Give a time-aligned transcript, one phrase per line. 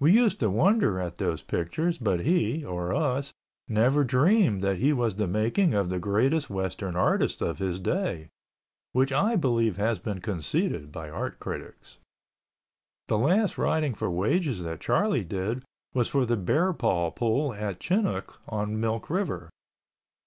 [0.00, 3.34] We used to wonder at those pictures but he (or us)
[3.68, 8.30] never dreamed that he was the making of the greatest Western artist of his day,
[8.92, 11.98] which I believe has been conceded by art critics.
[13.08, 15.62] The last riding for wages that Charlie did
[15.92, 19.50] was for the Bear Paw Pool at Chinook on Milk River.